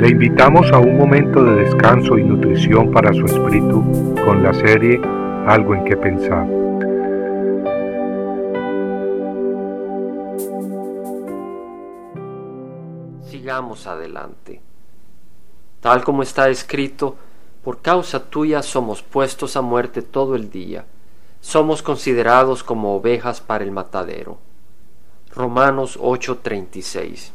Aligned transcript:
Le 0.00 0.08
invitamos 0.08 0.72
a 0.72 0.78
un 0.78 0.96
momento 0.96 1.44
de 1.44 1.56
descanso 1.56 2.16
y 2.16 2.24
nutrición 2.24 2.90
para 2.90 3.12
su 3.12 3.26
espíritu 3.26 3.84
con 4.24 4.42
la 4.42 4.54
serie 4.54 4.98
Algo 5.46 5.74
en 5.74 5.84
que 5.84 5.94
pensar. 5.94 6.46
Sigamos 13.28 13.86
adelante. 13.86 14.62
Tal 15.80 16.02
como 16.02 16.22
está 16.22 16.48
escrito, 16.48 17.16
por 17.62 17.82
causa 17.82 18.24
tuya 18.30 18.62
somos 18.62 19.02
puestos 19.02 19.54
a 19.58 19.60
muerte 19.60 20.00
todo 20.00 20.34
el 20.34 20.48
día, 20.48 20.86
somos 21.42 21.82
considerados 21.82 22.64
como 22.64 22.96
ovejas 22.96 23.42
para 23.42 23.64
el 23.64 23.70
matadero. 23.70 24.38
Romanos 25.34 25.98
8:36 26.00 27.32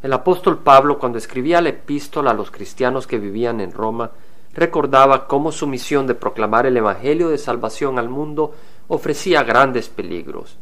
El 0.00 0.12
apóstol 0.12 0.58
Pablo, 0.58 0.98
cuando 1.00 1.18
escribía 1.18 1.60
la 1.60 1.70
epístola 1.70 2.30
a 2.30 2.34
los 2.34 2.52
cristianos 2.52 3.08
que 3.08 3.18
vivían 3.18 3.60
en 3.60 3.72
Roma, 3.72 4.12
recordaba 4.54 5.26
cómo 5.26 5.50
su 5.50 5.66
misión 5.66 6.06
de 6.06 6.14
proclamar 6.14 6.66
el 6.66 6.76
Evangelio 6.76 7.30
de 7.30 7.38
salvación 7.38 7.98
al 7.98 8.08
mundo 8.08 8.54
ofrecía 8.86 9.42
grandes 9.42 9.88
peligros. 9.88 10.56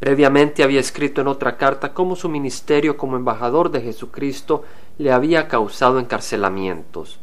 Previamente 0.00 0.64
había 0.64 0.80
escrito 0.80 1.20
en 1.20 1.28
otra 1.28 1.56
carta 1.56 1.94
cómo 1.94 2.16
su 2.16 2.28
ministerio 2.28 2.96
como 2.96 3.16
embajador 3.16 3.70
de 3.70 3.80
Jesucristo 3.80 4.64
le 4.98 5.12
había 5.12 5.46
causado 5.46 6.00
encarcelamientos, 6.00 7.20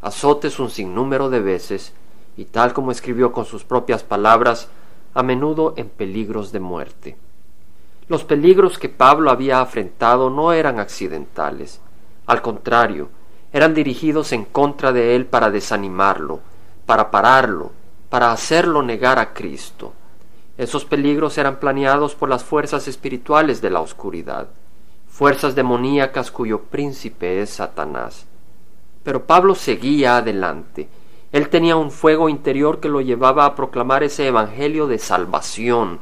azotes 0.00 0.58
un 0.58 0.70
sinnúmero 0.70 1.30
de 1.30 1.40
veces, 1.40 1.92
y 2.36 2.46
tal 2.46 2.72
como 2.72 2.90
escribió 2.90 3.30
con 3.30 3.44
sus 3.44 3.62
propias 3.62 4.02
palabras, 4.02 4.68
a 5.14 5.22
menudo 5.22 5.74
en 5.76 5.88
peligros 5.88 6.50
de 6.50 6.60
muerte. 6.60 7.16
Los 8.12 8.24
peligros 8.24 8.78
que 8.78 8.90
Pablo 8.90 9.30
había 9.30 9.62
afrentado 9.62 10.28
no 10.28 10.52
eran 10.52 10.78
accidentales, 10.78 11.80
al 12.26 12.42
contrario, 12.42 13.08
eran 13.54 13.72
dirigidos 13.72 14.32
en 14.32 14.44
contra 14.44 14.92
de 14.92 15.16
él 15.16 15.24
para 15.24 15.50
desanimarlo, 15.50 16.40
para 16.84 17.10
pararlo, 17.10 17.72
para 18.10 18.30
hacerlo 18.30 18.82
negar 18.82 19.18
a 19.18 19.32
Cristo. 19.32 19.94
Esos 20.58 20.84
peligros 20.84 21.38
eran 21.38 21.56
planeados 21.56 22.14
por 22.14 22.28
las 22.28 22.44
fuerzas 22.44 22.86
espirituales 22.86 23.62
de 23.62 23.70
la 23.70 23.80
oscuridad, 23.80 24.48
fuerzas 25.08 25.54
demoníacas 25.54 26.30
cuyo 26.30 26.64
príncipe 26.64 27.40
es 27.40 27.48
Satanás. 27.48 28.26
Pero 29.04 29.24
Pablo 29.24 29.54
seguía 29.54 30.18
adelante. 30.18 30.86
Él 31.32 31.48
tenía 31.48 31.76
un 31.76 31.90
fuego 31.90 32.28
interior 32.28 32.78
que 32.78 32.90
lo 32.90 33.00
llevaba 33.00 33.46
a 33.46 33.54
proclamar 33.54 34.02
ese 34.02 34.26
evangelio 34.26 34.86
de 34.86 34.98
salvación, 34.98 35.98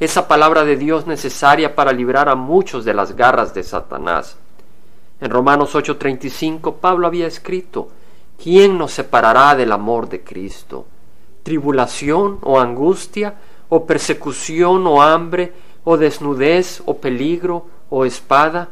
esa 0.00 0.26
palabra 0.26 0.64
de 0.64 0.76
Dios 0.76 1.06
necesaria 1.06 1.76
para 1.76 1.92
librar 1.92 2.28
a 2.28 2.34
muchos 2.34 2.84
de 2.84 2.94
las 2.94 3.14
garras 3.14 3.54
de 3.54 3.62
Satanás. 3.62 4.36
En 5.20 5.30
Romanos 5.30 5.74
8:35 5.74 6.76
Pablo 6.80 7.06
había 7.06 7.26
escrito, 7.26 7.88
¿quién 8.42 8.76
nos 8.76 8.92
separará 8.92 9.54
del 9.54 9.70
amor 9.70 10.08
de 10.08 10.24
Cristo? 10.24 10.86
¿Tribulación 11.44 12.38
o 12.42 12.58
angustia? 12.58 13.36
o 13.70 13.86
persecución 13.86 14.86
o 14.86 15.00
hambre, 15.00 15.52
o 15.84 15.96
desnudez 15.96 16.82
o 16.84 16.98
peligro 16.98 17.64
o 17.88 18.04
espada? 18.04 18.68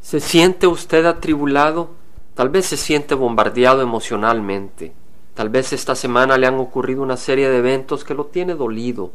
¿Se 0.00 0.18
siente 0.18 0.66
usted 0.66 1.06
atribulado? 1.06 1.90
Tal 2.34 2.48
vez 2.48 2.66
se 2.66 2.76
siente 2.76 3.14
bombardeado 3.14 3.82
emocionalmente. 3.82 4.92
Tal 5.34 5.50
vez 5.50 5.72
esta 5.72 5.94
semana 5.94 6.36
le 6.36 6.46
han 6.46 6.58
ocurrido 6.58 7.02
una 7.02 7.16
serie 7.16 7.48
de 7.48 7.58
eventos 7.58 8.04
que 8.04 8.14
lo 8.14 8.26
tiene 8.26 8.54
dolido, 8.54 9.12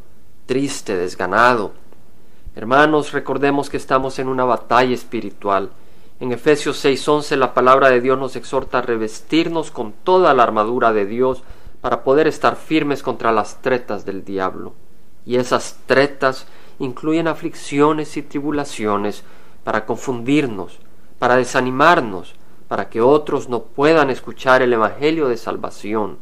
triste, 0.48 0.96
desganado. 0.96 1.74
Hermanos, 2.56 3.12
recordemos 3.12 3.70
que 3.70 3.78
estamos 3.78 4.18
en 4.18 4.30
una 4.30 4.46
batalla 4.46 4.96
espiritual. 4.96 5.70
En 6.20 6.32
Efesios 6.32 6.84
6:11 6.84 7.36
la 7.36 7.54
palabra 7.54 7.90
de 7.90 8.02
Dios 8.02 8.18
nos 8.18 8.36
exhorta 8.36 8.80
a 8.80 8.82
revestirnos 8.82 9.70
con 9.70 9.92
toda 9.92 10.34
la 10.34 10.44
armadura 10.44 10.94
de 10.94 11.06
Dios 11.06 11.44
para 11.82 12.04
poder 12.04 12.28
estar 12.28 12.56
firmes 12.56 13.04
contra 13.04 13.32
las 13.32 13.62
tretas 13.62 14.06
del 14.06 14.26
diablo. 14.26 14.74
Y 15.26 15.36
esas 15.36 15.78
tretas 15.86 16.48
incluyen 16.80 17.28
aflicciones 17.28 18.16
y 18.18 18.24
tribulaciones 18.24 19.24
para 19.66 19.86
confundirnos, 19.86 20.80
para 21.20 21.36
desanimarnos, 21.36 22.36
para 22.70 22.90
que 22.90 23.02
otros 23.02 23.50
no 23.50 23.64
puedan 23.64 24.10
escuchar 24.10 24.62
el 24.62 24.74
Evangelio 24.74 25.28
de 25.28 25.38
salvación. 25.38 26.18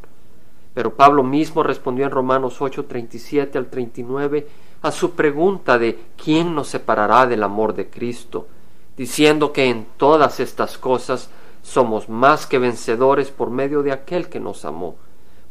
Pero 0.76 0.94
Pablo 0.94 1.22
mismo 1.22 1.62
respondió 1.62 2.04
en 2.04 2.10
Romanos 2.10 2.60
8, 2.60 2.84
37 2.84 3.56
al 3.56 3.70
39 3.70 4.46
a 4.82 4.92
su 4.92 5.12
pregunta 5.12 5.78
de 5.78 5.98
¿quién 6.22 6.54
nos 6.54 6.68
separará 6.68 7.26
del 7.26 7.42
amor 7.42 7.72
de 7.72 7.88
Cristo? 7.88 8.46
diciendo 8.94 9.54
que 9.54 9.70
en 9.70 9.86
todas 9.96 10.38
estas 10.38 10.76
cosas 10.76 11.30
somos 11.62 12.10
más 12.10 12.46
que 12.46 12.58
vencedores 12.58 13.30
por 13.30 13.48
medio 13.48 13.82
de 13.82 13.92
aquel 13.92 14.28
que 14.28 14.38
nos 14.38 14.66
amó 14.66 14.96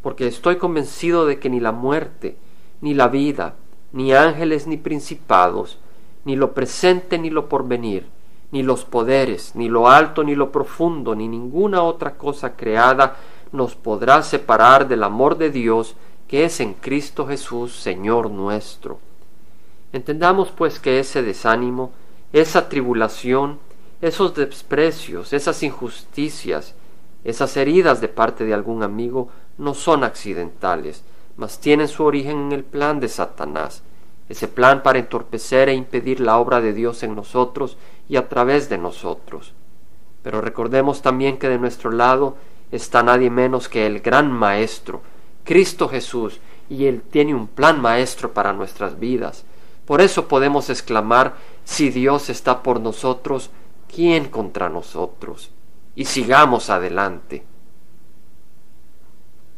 porque 0.05 0.27
estoy 0.27 0.57
convencido 0.57 1.25
de 1.25 1.39
que 1.39 1.49
ni 1.49 1.59
la 1.59 1.71
muerte, 1.71 2.37
ni 2.81 2.93
la 2.93 3.07
vida, 3.07 3.55
ni 3.91 4.13
ángeles, 4.13 4.67
ni 4.67 4.77
principados, 4.77 5.79
ni 6.25 6.35
lo 6.35 6.53
presente, 6.53 7.17
ni 7.17 7.31
lo 7.31 7.49
porvenir, 7.49 8.05
ni 8.51 8.61
los 8.61 8.85
poderes, 8.85 9.55
ni 9.55 9.67
lo 9.67 9.89
alto, 9.89 10.23
ni 10.23 10.35
lo 10.35 10.51
profundo, 10.51 11.15
ni 11.15 11.27
ninguna 11.27 11.81
otra 11.81 12.13
cosa 12.17 12.55
creada 12.55 13.15
nos 13.51 13.75
podrá 13.75 14.22
separar 14.23 14.88
del 14.88 15.03
amor 15.03 15.38
de 15.38 15.50
Dios 15.50 15.95
que 16.28 16.45
es 16.45 16.59
en 16.59 16.73
Cristo 16.73 17.28
Jesús, 17.28 17.75
Señor 17.75 18.31
nuestro. 18.31 19.00
Entendamos 19.94 20.51
pues 20.51 20.79
que 20.79 21.00
ese 21.00 21.22
desánimo, 21.22 21.91
esa 22.34 22.67
tribulación, 22.67 23.59
esos 24.01 24.35
desprecios, 24.35 25.34
esas 25.34 25.63
injusticias, 25.63 26.75
esas 27.23 27.55
heridas 27.57 28.01
de 28.01 28.07
parte 28.07 28.44
de 28.45 28.53
algún 28.53 28.84
amigo 28.84 29.29
no 29.57 29.73
son 29.73 30.03
accidentales, 30.03 31.03
mas 31.38 31.59
tienen 31.59 31.88
su 31.88 32.03
origen 32.03 32.38
en 32.38 32.51
el 32.51 32.63
plan 32.63 33.00
de 33.00 33.07
Satanás, 33.07 33.84
ese 34.28 34.47
plan 34.47 34.84
para 34.84 35.00
entorpecer 35.00 35.69
e 35.69 35.73
impedir 35.73 36.19
la 36.19 36.38
obra 36.39 36.61
de 36.61 36.73
Dios 36.73 37.03
en 37.03 37.16
nosotros 37.16 37.78
y 38.09 38.17
a 38.17 38.28
través 38.28 38.69
de 38.69 38.78
nosotros. 38.78 39.53
Pero 40.23 40.41
recordemos 40.41 41.01
también 41.01 41.38
que 41.38 41.50
de 41.50 41.59
nuestro 41.59 41.91
lado 41.91 42.35
está 42.71 43.03
nadie 43.03 43.29
menos 43.29 43.69
que 43.69 43.85
el 43.85 44.01
gran 44.01 44.31
Maestro, 44.31 45.01
Cristo 45.43 45.87
Jesús, 45.87 46.39
y 46.69 46.85
Él 46.85 47.01
tiene 47.01 47.35
un 47.35 47.47
plan 47.47 47.81
maestro 47.81 48.33
para 48.33 48.53
nuestras 48.53 48.99
vidas. 48.99 49.45
Por 49.85 50.01
eso 50.01 50.27
podemos 50.27 50.69
exclamar, 50.69 51.35
si 51.63 51.89
Dios 51.89 52.29
está 52.29 52.63
por 52.63 52.79
nosotros, 52.79 53.51
¿quién 53.87 54.25
contra 54.29 54.69
nosotros? 54.69 55.51
y 55.95 56.05
sigamos 56.05 56.69
adelante. 56.69 57.43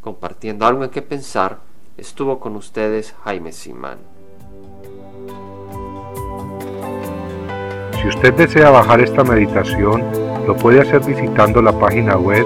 Compartiendo 0.02 0.66
algo 0.66 0.84
en 0.84 0.92
que 0.92 1.02
pensar, 1.02 1.58
estuvo 1.98 2.40
con 2.40 2.56
ustedes 2.56 3.14
Jaime 3.24 3.52
Simán. 3.52 3.98
Si 8.00 8.08
usted 8.08 8.34
desea 8.36 8.70
bajar 8.70 9.02
esta 9.02 9.24
meditación, 9.24 10.04
lo 10.46 10.56
puede 10.56 10.82
hacer 10.82 11.04
visitando 11.04 11.62
la 11.62 11.78
página 11.78 12.16
web 12.16 12.46